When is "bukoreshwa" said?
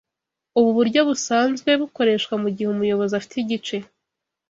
1.81-2.33